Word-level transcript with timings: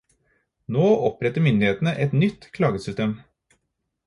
Nå 0.75 0.87
oppretter 1.09 1.45
myndighetene 1.49 1.95
et 2.07 2.17
nytt 2.23 2.49
klagesystem. 2.57 3.15